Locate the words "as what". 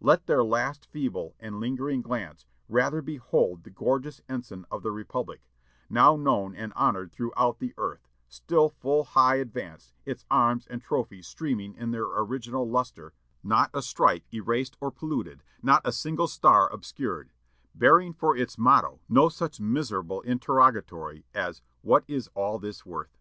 21.34-22.04